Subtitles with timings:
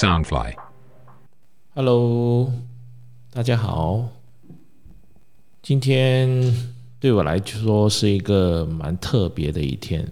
[0.00, 2.50] Soundfly，Hello，
[3.30, 4.08] 大家好。
[5.60, 10.10] 今天对我来说是一个蛮特别的一天。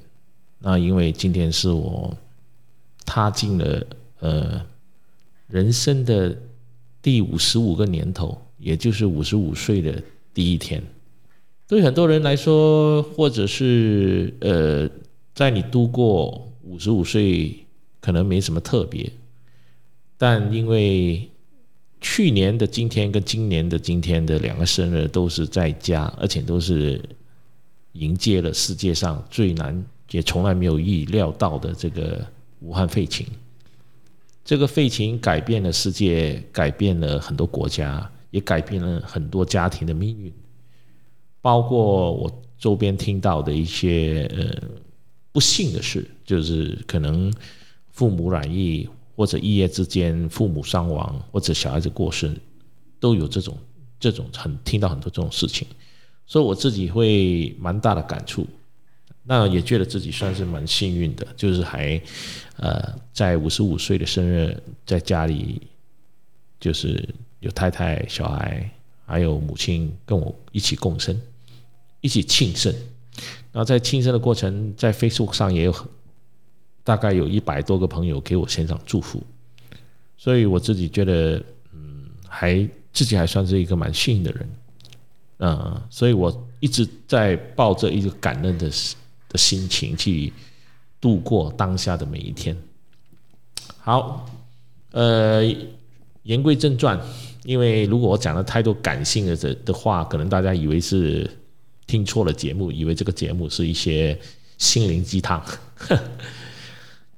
[0.58, 2.14] 那因为今天是我
[3.06, 3.86] 踏进了
[4.20, 4.60] 呃
[5.46, 6.36] 人生的
[7.00, 10.02] 第五十五个年头，也就是五十五岁的
[10.34, 10.82] 第一天。
[11.66, 14.86] 对很多人来说，或者是呃，
[15.34, 17.64] 在你度过五十五岁，
[18.02, 19.10] 可能没什么特别。
[20.18, 21.30] 但因为
[22.00, 27.00] 去年的今天跟今年的今天的两个生日都是在家，而且都是
[27.92, 32.24] 迎接了世界上最难也从来没有预料到的这个
[32.60, 33.26] 武汉肺情。
[34.44, 40.32] 这个肺情改变了世界，改变了很多国家，也改变了很多家庭的命运。
[41.40, 44.68] 包括我周边听到的一些呃
[45.30, 47.32] 不幸的事，就是可能
[47.90, 48.88] 父母染疫，
[49.18, 52.32] 或者一夜之间父母伤亡，或者小孩子过世，
[53.00, 53.58] 都有这种
[53.98, 55.66] 这种很听到很多这种事情，
[56.24, 58.46] 所以我自己会蛮大的感触，
[59.24, 62.00] 那也觉得自己算是蛮幸运的，就是还
[62.58, 65.60] 呃在五十五岁的生日，在家里
[66.60, 67.08] 就是
[67.40, 68.70] 有太太小孩。
[69.10, 71.18] 还有母亲跟我一起共生，
[72.02, 72.70] 一起庆生。
[73.50, 75.74] 然后在庆生的过程，在 Facebook 上也有
[76.88, 79.22] 大概有一百多个朋友给我献上祝福，
[80.16, 81.36] 所以我自己觉得，
[81.74, 84.50] 嗯，还自己还算是一个蛮幸运的人，
[85.40, 88.70] 嗯，所以我一直在抱着一个感恩的
[89.28, 90.32] 的心情去
[90.98, 92.56] 度过当下的每一天。
[93.80, 94.26] 好，
[94.92, 95.44] 呃，
[96.22, 96.98] 言归正传。
[97.44, 101.30] 因为如果我讲了太多感性的的的话，可能大家以为是
[101.86, 104.18] 听错了节目，以为这个节目是一些
[104.56, 105.44] 心灵鸡汤。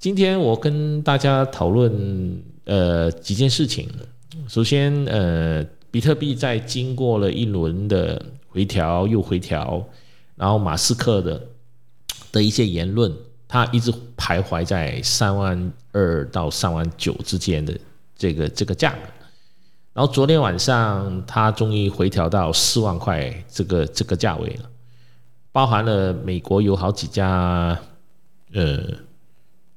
[0.01, 3.87] 今天我跟大家讨论呃几件事情。
[4.49, 9.85] 首先，呃，比特币在经过了一轮的回调又回调，
[10.37, 11.43] 然后马斯克的
[12.33, 13.15] 的一些言论，
[13.47, 17.79] 他一直徘徊在三万二到三万九之间的
[18.17, 19.01] 这个这个价格。
[19.93, 24.71] 然后昨天晚上，它终于回调到四万块这个这个价位了，
[25.53, 27.79] 包含了美国有好几家，
[28.55, 28.79] 呃，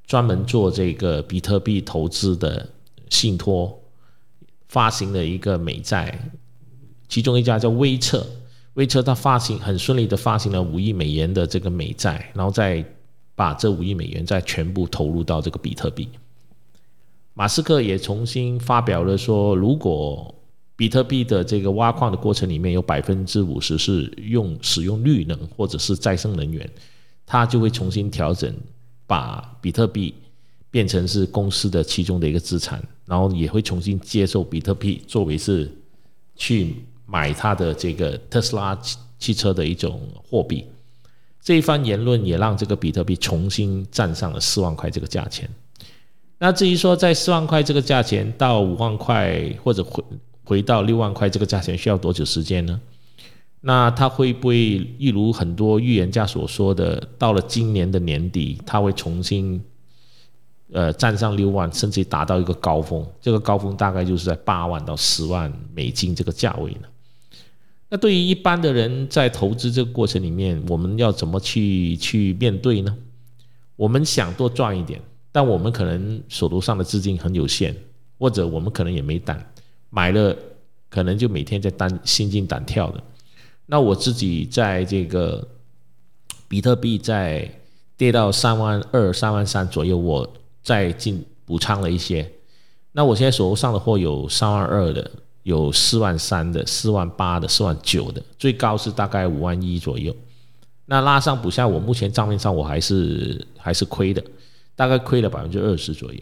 [0.06, 2.68] 专门做这个比特币投资的
[3.10, 3.80] 信托
[4.68, 6.32] 发行了一个美债，
[7.08, 8.26] 其中一家叫威策，
[8.74, 12.84] 威策它发行很顺利的发行了五亿美元的这个美债，然后再
[13.36, 16.10] 把这五亿美元再全部投入到这个比特币。
[17.34, 20.34] 马斯克也重新发表了说，如果
[20.76, 26.70] 比特币的这个挖矿的过程里面有百分之五十是用使用绿能或者是再生能源，
[27.26, 28.54] 他就会重新调整，
[29.14, 30.12] 把比特币
[30.72, 35.72] 变成是公司的其中的一个资产，然后也会重新接受比特币作为是
[36.36, 38.76] 去买他的这个特斯拉
[39.20, 40.66] 汽车的一种货币。
[41.40, 45.48] 这一番言论也让这个比特币重新站上了四万块这个价钱。
[46.40, 50.04] 那至于说在四万块这个价钱到五万块或者回
[50.44, 52.82] 回到六万块这个价钱需要多久时间呢？
[53.66, 59.64] 那它会不会一如很多预言家所说的，到了今年的年底，它会重新
[60.74, 63.08] 呃站上六万，甚至达到一个高峰？
[63.22, 66.88] 这个高峰大概就是在八万到十万美金这个价位呢？
[67.88, 72.94] 那对于一般的人在投资这个过程里面，我们要怎么去去面对呢？
[73.78, 75.02] 我们想多赚一点。
[75.36, 77.76] 但我们可能手头上的资金很有限，
[78.20, 79.52] 或者我们可能也没胆
[79.90, 80.38] 买了，
[80.90, 83.04] 可能就每天在担心惊胆跳的。
[83.66, 85.48] 那我自己在这个
[86.48, 87.50] 比特币在
[87.98, 92.32] 跌到三万二、三万三左右，我再进补仓了一些。
[92.92, 95.10] 那我现在手上的货有三万二的，
[95.44, 100.16] 有四万三的、四万八的、四万九的，最高是大概五万一左右。
[100.86, 104.24] 那拉上补下，我目前账面上我还是还是亏的。
[104.76, 106.20] 大概亏了百分之二十左右，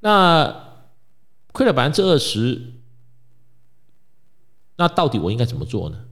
[0.00, 0.80] 那
[1.52, 2.62] 亏了百分之二十，
[4.76, 6.05] 那到底我应该怎么做呢？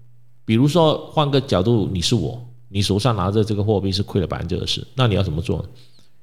[0.44, 5.68] 比如说换个角度，你是我，你手上拿着这个货币是亏了百分之二十，那你要怎么做呢？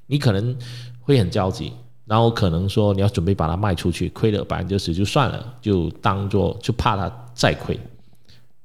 [0.07, 0.55] 你可能
[0.99, 1.71] 会很焦急，
[2.05, 7.79] 然后可能说你要准备把它卖出去，亏了百分之二十就算了，就当做就怕它再亏。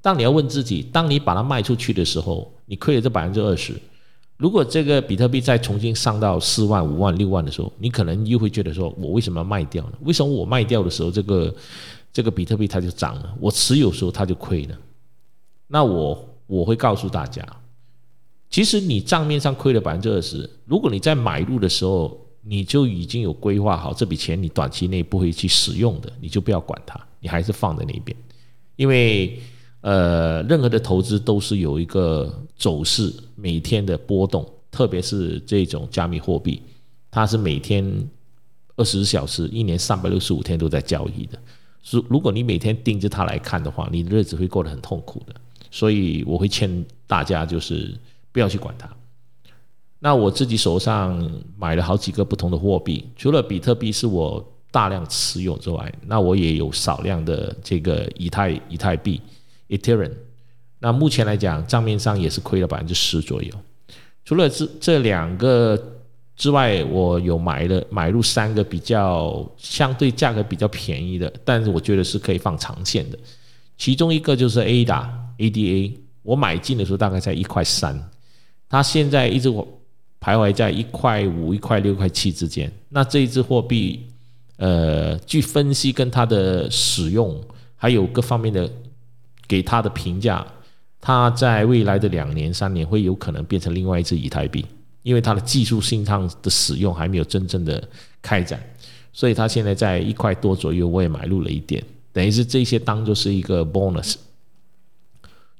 [0.02, 3.74] 当你要问自己，当你把它卖出去的时候，你亏了这百分之二十。
[4.36, 9.92] 如果这个比特币再重新上到四万、五万、六万的时候，你可能又会觉得说，我为什么要卖掉呢？
[10.02, 11.54] 为什么我卖掉的时候，这个
[12.12, 14.76] 这个比特币它就涨了，我持有时候它就亏了？
[15.66, 17.44] 那我我会告诉大家，
[18.48, 28.16] 其实你账面上亏了百分之二十，如果你在买入的时候你就已经有规划好这笔钱，你短期内不会去使用的，你就不要管它，你还是放在那边，
[28.76, 29.40] 因为
[29.80, 36.62] 呃，任何的投资都是有一个走势，每天的波动，特别是这种加密货币，
[37.10, 38.08] 它是每天
[38.76, 41.38] 二十小时、一年三百六十五天都在交易的。
[41.90, 45.34] 如如果你每天盯着它来看的话，你的日子会过得很痛苦的。
[45.70, 47.94] 所以我会劝大家，就是
[48.32, 48.88] 不要去管它。
[49.98, 59.20] 那我自己手上买了好几个不同的货币，除了比特币是我大量持有之外，那我也有少量的这个以太以太币
[59.68, 60.12] Ethereum。
[60.78, 63.50] 那目前来讲，账面上也是亏了百分之十左右。
[64.24, 65.82] 除了这这两个
[66.36, 73.18] 之外，我有买了买入三个比较相对价格比较便宜的，但是我觉得是可以放长线的。
[73.78, 75.92] 其中一个就是 ADA ADA，
[76.22, 78.10] 我买进的时候大概在一块三，
[78.68, 79.66] 它现在一直我。
[80.18, 82.72] 徘徊在一块五、一块六、块七之间。
[82.88, 84.00] 那这一支货币，
[84.56, 87.38] 呃，据分析跟它的使用，
[87.76, 88.68] 还有各方面的
[89.46, 90.44] 给它的评价，
[91.00, 94.64] 它在未来的两年、三年会有可能变成另外一支以太币，
[95.02, 97.80] 因为它的技术性上的使用还没有真正的
[98.20, 98.58] 开展，
[99.12, 104.16] 所以它现在在一块多左右，我也买入了一点，等于是这些当做是一个 bonus。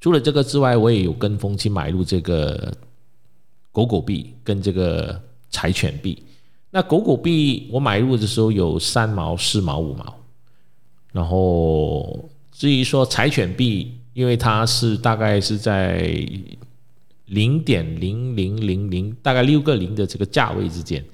[0.06, 2.73] 除了这个之外，我也有跟风去买入这个。
[3.73, 5.20] 狗狗币跟这个
[5.50, 6.23] 柴犬币，
[6.70, 10.14] 那狗狗币我买入的时候有三毛、四毛、五毛，
[11.12, 16.08] 然后至于说柴犬币，因为它是大概是在
[17.26, 21.05] 零点零零零零，大概六个零的这个价位之间，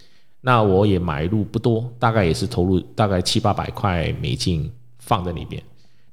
[0.43, 5.61] 那我也买入不多，大概也是投入大概七八百块美金放在里边，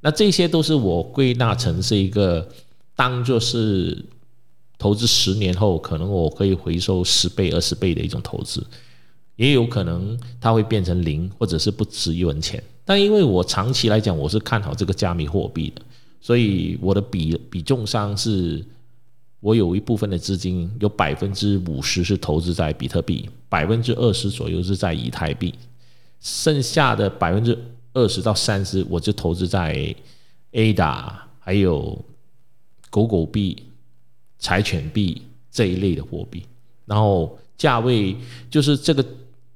[0.01, 2.49] 那这些都是我归纳成是一个
[2.99, 4.05] 当做是。
[4.81, 8.65] 投资十年后，可能我可以回收十倍、二十倍的一种投资，
[9.35, 12.63] 也有可能它会变成零，或者是不值一文钱。
[12.85, 15.81] 但因为我长期来讲，我是看好这个加密货币的，
[16.21, 18.65] 所以我的比比重上是，
[19.41, 25.53] 我有一部分的资金有百分之五十是投资在比特币，百分之二十左右是在以太币，
[26.21, 27.57] 剩下的百分之
[27.91, 29.93] 二十到三十，我就投资在
[30.53, 32.01] ADA 还有
[32.89, 33.63] 狗狗币。
[34.41, 35.21] 柴犬币
[35.51, 36.45] 这一类的货币，
[36.85, 38.15] 然后价位
[38.49, 39.05] 就是这个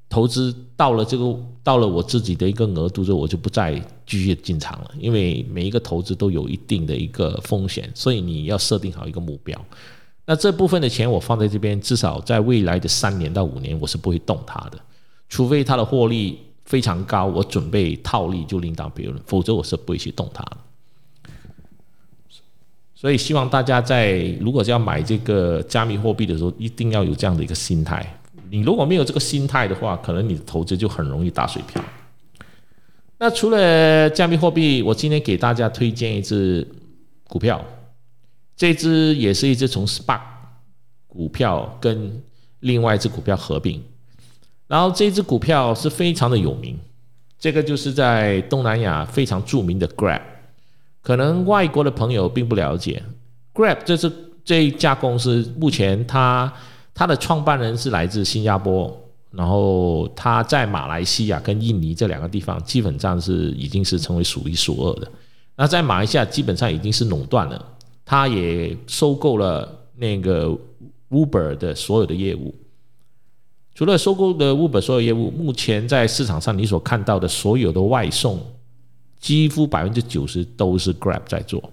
[0.10, 9.58] 投资到了这个到了我自己的一个额度之后，我就不再继续进场了，因为每一个投资都有一定的一个风险，所以你要设定好一个目标。
[10.26, 14.78] 那这部分的钱我放在这边，至少在未来的三年到五年，我是不会动它的，
[15.30, 20.58] 除非它的获利非常高，我准备套利就另当别论，否则我是不会去动它的。
[23.04, 28.02] 所以希望大家在如果是要买这个加密货币的时候，一定要有这样的一个心态。
[28.50, 31.84] 你如果没有这个心态的话，可能你的投资就很容易打水漂。
[33.18, 36.66] 那除了加密货币，我今天给大家推荐一只
[37.28, 37.62] 股票，
[38.56, 40.22] 这只也是一只从 SPAC
[41.06, 42.24] 股票跟
[42.62, 43.84] 另外一只股票合并，
[44.66, 46.80] 然后这只股票是非常的有名，
[47.38, 50.22] 这个就是在东南亚非常著名的 Grab。
[51.04, 53.04] 可能外国的朋友并不了解
[53.54, 54.10] ，Grab 这是
[54.46, 56.52] 这一家公司，目前它
[56.94, 58.90] 它的创办人是来自新加坡，
[59.32, 65.12] 然后他在马来西亚跟印尼这两个地方基本上是已经是成为数一数二的。
[65.58, 67.66] 那在马来西亚基本上已经是垄断了，
[68.06, 69.68] 他也收购了
[69.98, 70.58] 那个
[71.10, 72.56] Uber 的所有的业务。
[73.76, 78.40] 除了收购的 Uber 所有业务，目前在市场上你所看到的所有的外送。
[79.24, 81.72] 几乎百分之九十都是 Grab 在做。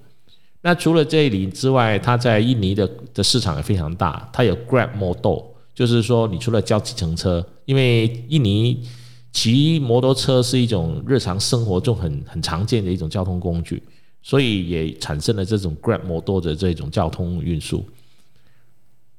[0.62, 4.30] 那除了这里之外，它在印尼的的市场也非常大。
[4.32, 5.40] 它有 Grab Model，
[5.74, 8.86] 就是说你除了叫计程车，因为印尼
[9.32, 13.82] 骑摩托车是一种日常生活中很很常见的一种交通工具，
[14.22, 17.84] 所以也产生了这种 Grab Model 的这种交通运输。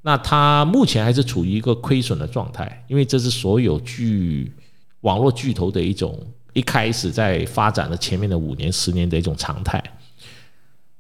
[0.03, 4.53] 那它目前还是处于一个亏损的状态，因为这是所有巨
[5.01, 6.17] 网络巨头的一种。
[6.53, 9.81] 一开始在发展的前面的五年、十年的一种常态。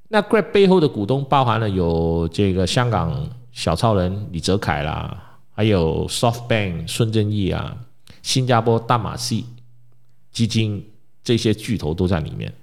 [0.07, 5.17] 那 Grab 背后的股东包含了有这个香港小超人李泽楷啦，
[5.53, 7.75] 还有 SoftBank 孙正义啊，
[8.21, 9.45] 新加坡大马戏
[10.31, 10.85] 基金
[11.23, 12.53] 这些巨头都在里面，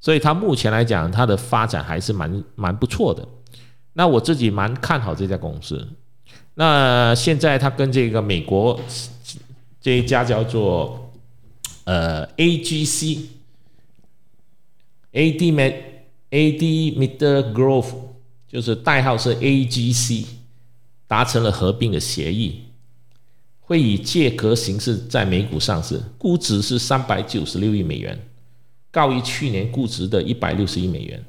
[0.00, 3.26] 所以它目前来讲，它的发展还是蛮蛮不错的。
[3.92, 5.88] 那我自己蛮看好这家公司。
[6.54, 8.78] 那现在它跟这个美国
[9.80, 11.04] 这一家叫做。
[11.88, 13.32] 呃，A G C，A
[15.32, 17.94] D M A D Middle Growth，
[18.46, 20.26] 就是代号是 A G C，
[21.06, 22.64] 达成了合并的协议，
[23.60, 28.20] 会以借壳形式在美股上市，估值是三百九十六亿美元，
[28.90, 31.24] 高于去年估值的一百六十亿美元。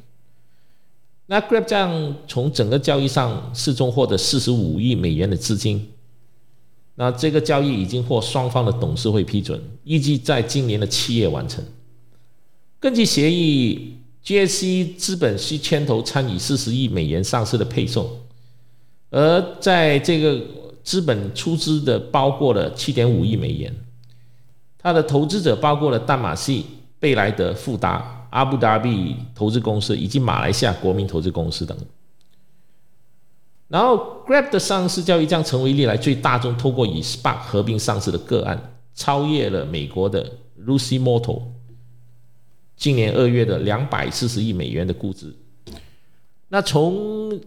[1.27, 5.89] 那 Grab 这样从整个交易上市中获得四十五亿美元的资金，
[6.99, 11.63] 那这个交易已经获双方的董事会批准，预计在今年的七月完成。
[12.77, 18.05] 根据协议，GSC 资本需牵头参与四十亿美元上市的配送，
[19.11, 20.41] 而在这个
[20.83, 23.73] 资本出资的包括了七点五亿美元，
[24.77, 26.65] 它的投资者包括了淡马锡、
[26.99, 28.17] 贝莱德、富达。
[28.31, 31.75] 阿布达比投资公司以及马来西亚国民投资公司等，
[33.69, 40.29] 然后 Grab 的上市交易将成为历来最大众透过与 Spark 合并上市的个案，超越了美国的
[40.65, 41.43] Lucy Moto
[42.75, 45.35] 今年二月的两百四十亿美元的估值。
[46.47, 47.39] 那从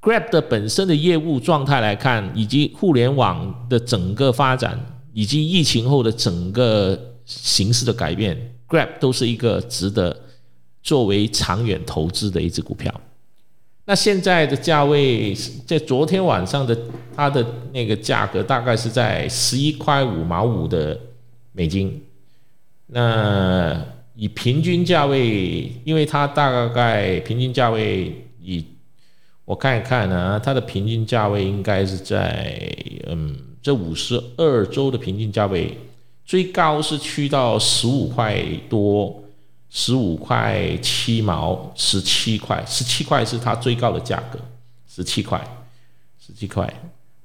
[0.00, 4.80] Grab 的本身的业务状态来看，以及互联网的整个发展，
[5.12, 8.56] 以及疫情后的整个形势的改变。
[8.66, 10.16] Grab 都是一个值得
[10.82, 12.98] 作为长远投资的一只股票。
[13.88, 15.32] 那现在的价位，
[15.64, 16.76] 在昨天晚上的
[17.14, 20.98] 它的那个价格大概是在十一块五毛五的
[21.52, 22.02] 美金。
[22.88, 23.80] 那
[24.16, 28.64] 以平均价位，因为它大概平均价位以
[29.44, 32.68] 我看一看呢，它的平均价位应该是在
[33.06, 35.78] 嗯这五十二周的平均价位。
[36.24, 39.22] 最高是去到十五块多，
[39.78, 44.38] 十五块七毛，十七块，十七块是它最高的价格，
[44.88, 45.38] 十七块，
[46.18, 46.66] 十七块。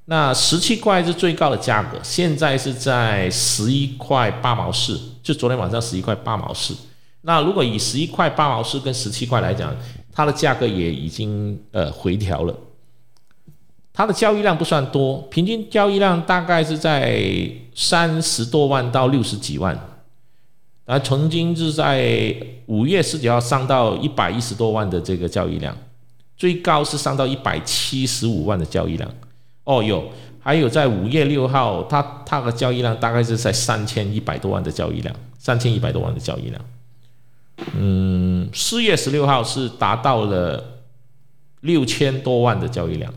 [0.04, 6.76] 那十七块是最高的价格，现在是在十一块八毛四，就昨天晚上十一块八毛四。
[7.22, 9.74] 那如果以十一块八毛四跟十七块来讲，
[10.12, 12.54] 它的价格也已经呃回调了。
[13.94, 19.91] 它的交易量不算多，平均交易量大概是在三十多万到六十几万，
[20.86, 22.36] 啊，曾经是在
[22.66, 25.76] 五月十九号上到一百一十多万的这个交易量，
[26.36, 29.10] 最高是上到一百七十五万的交易量。
[29.64, 36.62] 哦，有，还有在五月六号，它它的交易量大概是在三千一百多万的交易量，三千一百多万的交易量。
[37.78, 40.82] 嗯，四月十六号是达到了
[41.62, 43.14] 六千多万的交易量。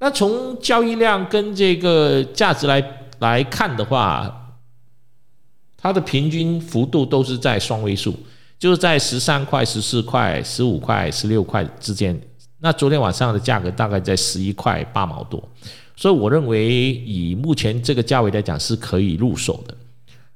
[0.00, 2.84] 那从交易量跟这个价值来
[3.20, 4.41] 来看的话，
[5.82, 8.14] 它的平均幅度都是在双位数，
[8.56, 12.16] 就是在十三块、十四块、十五块、十六块之间。
[12.60, 15.42] 那昨天晚上的价格大概在十一块八毛多，
[15.96, 19.74] 所以我认为以目前这个价位来讲是可以入手的。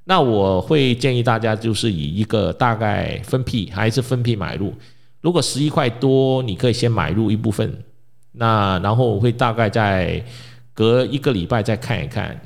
[0.03, 4.75] 那我会建议大家就是以一个大概分批还是分批买入，
[5.21, 7.73] 如果十一块多，你可以先买入一部分。
[8.33, 10.21] 那然后我会大概在
[10.75, 12.41] 隔一个礼拜再看一看，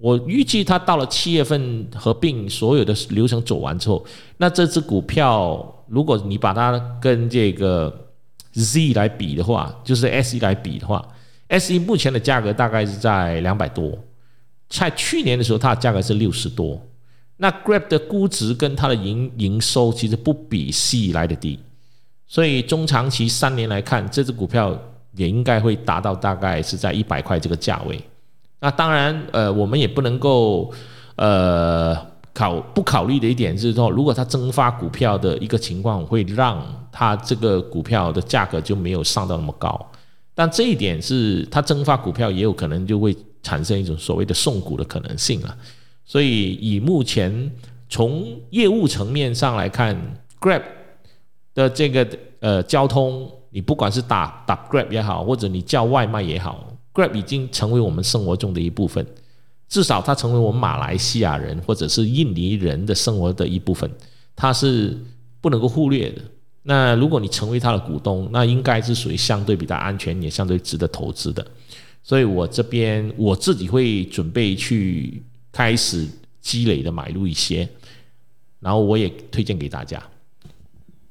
[0.00, 4.04] 我预计它到了七月份合并所有的流程走完之后，
[4.38, 7.94] 那这只股票如果你把它跟这个
[8.52, 11.06] Z 来比的话，就是 S E 来比的话
[11.48, 13.98] ，S E 目前的价格大概是在两百多，
[14.68, 16.80] 在去年的时候它的价格是六十多，
[17.36, 21.58] 那 Grab 的估值跟它的营营收其实不比 C 来的低，
[22.26, 24.76] 所以中长期三年来看，这只股票。
[25.16, 28.00] 也应该会达到大概是在一百块这个价位。
[28.60, 30.70] 那当然，呃，我们也不能够，
[31.16, 31.96] 呃，
[32.34, 36.62] 考不考虑的一点是说，如果它增发股票的一个情况，会让
[36.92, 39.90] 它这个股票的价格就没有上到那么高。
[40.34, 45.56] 但这一点是它增发股票也有可能就会产生一种所谓的送股的可能性了。
[46.04, 47.50] 所以以目前
[47.88, 49.96] 从业务层面上来看
[50.40, 50.62] ，Grab
[51.54, 52.06] 的这个
[52.40, 53.30] 呃交通。
[53.52, 59.06] 你不管是打打 Grab 也好，或者你叫外卖也好，Grab 已经成为我们生活中的一部分。
[59.68, 63.88] 至少它成为我们马来西亚人或者是印尼人的生活的一部分，
[64.34, 64.98] 它是
[65.40, 66.20] 不能够忽略的。
[66.64, 71.46] 那如果你成为它的股东，那应该是属于相对比较安全，也相对值得投资的。
[72.02, 76.04] 所以我这边我自己会准备去开始
[76.40, 77.68] 积累的买入一些，
[78.58, 80.02] 然后我也推荐给大家。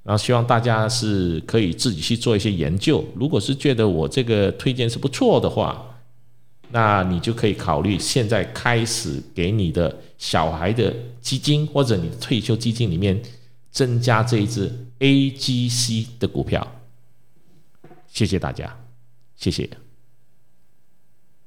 [0.09, 3.05] 然后希望大家是可以自己去做一些研究。
[3.13, 5.85] 如果是觉得我这个推荐是不错的话，
[6.71, 13.21] 那你就可以考虑现在开始给你的小孩的基金或者你的退休基金里面
[13.69, 16.67] 增加这一只 A G C 的股票。
[18.07, 18.75] 谢谢大家，
[19.35, 19.69] 谢谢。